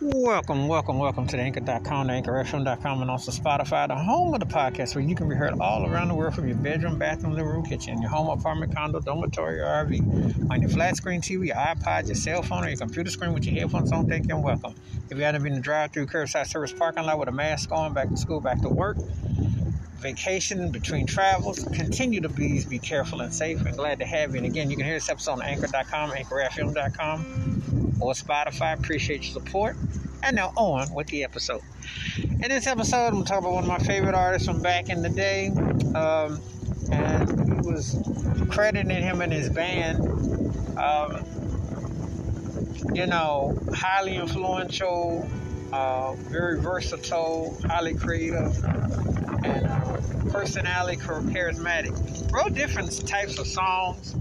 [0.00, 4.46] Welcome, welcome, welcome to the Anchor.com, the AnchorFM.com, and also Spotify, the home of the
[4.46, 7.48] podcast where you can be heard all around the world from your bedroom, bathroom, living
[7.48, 11.56] room, kitchen, your home, apartment, condo, dormitory, or RV, on your flat screen TV, your
[11.56, 14.06] iPod, your cell phone, or your computer screen with your headphones on.
[14.06, 14.72] Thank you and welcome.
[15.10, 17.92] If you haven't been to drive through curbside service parking lot with a mask on,
[17.92, 18.98] back to school, back to work,
[19.96, 24.36] vacation, between travels, continue to please be careful and safe and glad to have you.
[24.36, 27.57] And again, you can hear this episode on Anchor.com, AnchorFM.com
[28.00, 28.74] or Spotify.
[28.78, 29.76] Appreciate your support.
[30.22, 31.62] And now on with the episode.
[32.18, 35.08] In this episode, I'm talking about one of my favorite artists from back in the
[35.08, 35.48] day.
[35.94, 36.40] Um,
[36.90, 37.96] and he was
[38.50, 40.00] crediting him and his band.
[40.78, 41.24] Um,
[42.94, 45.28] you know, highly influential,
[45.72, 48.64] uh, very versatile, highly creative,
[49.44, 49.96] and uh,
[50.30, 52.32] personality, charismatic.
[52.32, 54.14] Wrote different types of songs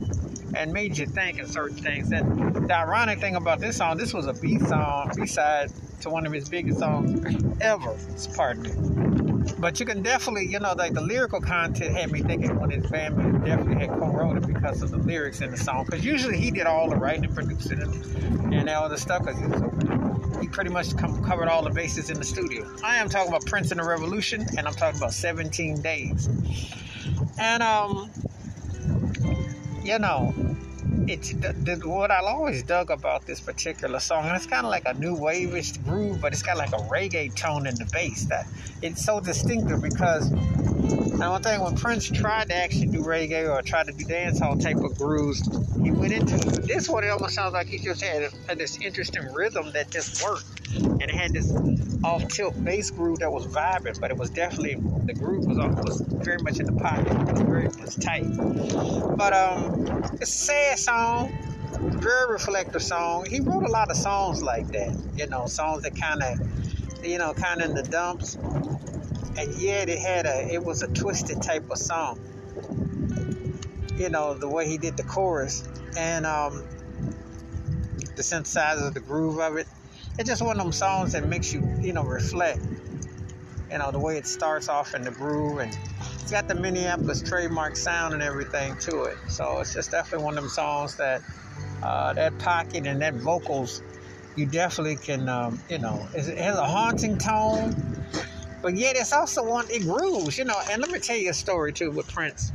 [0.55, 2.11] and made you think of certain things.
[2.11, 6.09] And the ironic thing about this song, this was a B song, B side to
[6.09, 7.95] one of his biggest songs ever.
[8.35, 9.27] Pardon.
[9.59, 12.85] But you can definitely, you know, like the lyrical content had me thinking when his
[12.87, 15.85] band definitely had co-wrote it because of the lyrics in the song.
[15.85, 19.25] Because usually he did all the writing and producing and, and all the stuff.
[19.25, 22.69] Because he, he pretty much come, covered all the bases in the studio.
[22.83, 26.29] I am talking about Prince and the Revolution, and I'm talking about 17 Days.
[27.39, 28.11] And um,
[29.87, 30.35] you know,
[31.07, 34.25] it's the, the, what I always dug about this particular song.
[34.25, 37.33] And it's kind of like a new waveish groove, but it's got like a reggae
[37.33, 38.47] tone in the bass that
[38.81, 40.29] it's so distinctive because
[41.17, 44.61] now one thing when Prince tried to actually do reggae or tried to do dancehall
[44.61, 45.41] type of grooves,
[45.81, 47.03] he went into this one.
[47.03, 51.01] It almost sounds like he just had, had this interesting rhythm that just worked, and
[51.01, 51.51] it had this
[52.03, 56.01] off tilt bass groove that was vibrant, but it was definitely the groove was was
[56.01, 57.07] very much in the pocket.
[57.07, 58.25] It was very was tight.
[59.17, 61.37] But um, it's a sad song,
[61.79, 63.25] very reflective song.
[63.29, 64.95] He wrote a lot of songs like that.
[65.15, 68.37] You know, songs that kind of, you know, kind of in the dumps.
[69.37, 72.19] And yet it had a, it was a twisted type of song.
[73.97, 75.63] You know, the way he did the chorus
[75.97, 76.67] and um,
[78.15, 79.67] the synthesizer, the groove of it
[80.17, 82.59] it's just one of them songs that makes you, you know, reflect.
[83.71, 85.77] You know, the way it starts off in the groove and
[86.21, 89.17] it's got the Minneapolis trademark sound and everything to it.
[89.27, 91.21] So it's just definitely one of them songs that
[91.83, 93.83] uh, that pocket and that vocals,
[94.35, 97.75] you definitely can, um, you know, it has a haunting tone,
[98.61, 100.59] but yet it's also one, it grooves, you know.
[100.69, 102.51] And let me tell you a story too with Prince.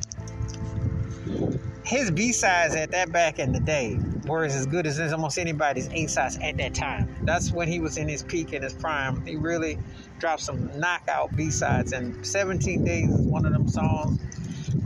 [1.85, 5.89] His B sides at that back in the day were as good as almost anybody's
[5.89, 7.15] A sides at that time.
[7.23, 9.25] That's when he was in his peak in his prime.
[9.27, 9.79] He really
[10.19, 14.21] dropped some knockout B sides, and 17 Days is one of them songs.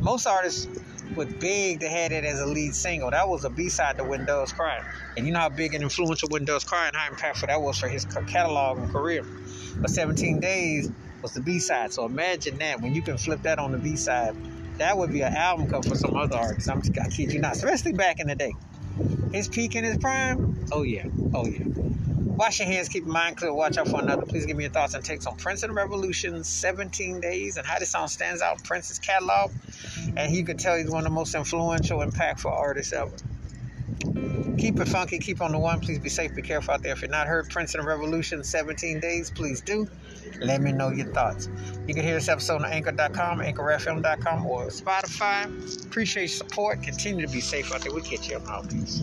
[0.00, 0.68] Most artists
[1.14, 3.10] would big to had it as a lead single.
[3.10, 4.82] That was a B side to When Doves Cry.
[5.16, 7.78] And you know how big and influential When Doves Cry and how impactful that was
[7.78, 9.24] for his catalog and career.
[9.76, 10.90] But 17 Days
[11.22, 11.92] was the B side.
[11.92, 14.36] So imagine that when you can flip that on the B side
[14.78, 16.68] that would be an album cover for some other artists.
[16.68, 18.54] I'm I kid you not, especially back in the day.
[19.32, 20.66] His peak and his prime.
[20.72, 21.04] Oh yeah,
[21.34, 21.64] oh yeah.
[21.64, 24.26] Wash your hands, keep your mind clear, watch out for another.
[24.26, 27.78] Please give me your thoughts and takes on Prince and Revolution, 17 Days, and how
[27.78, 29.52] this song stands out in Prince's catalog.
[30.18, 33.12] And he could tell he's one of the most influential, impactful artists ever.
[34.58, 35.80] Keep it funky, keep on the one.
[35.80, 36.92] Please be safe, be careful out there.
[36.92, 39.86] If you're not heard the Revolution 17 Days, please do.
[40.40, 41.48] Let me know your thoughts.
[41.86, 45.86] You can hear this episode on anchor.com, anchorfm.com, or Spotify.
[45.86, 46.82] Appreciate your support.
[46.82, 47.92] Continue to be safe out there.
[47.92, 48.62] We'll catch you up now.
[48.62, 49.02] Peace.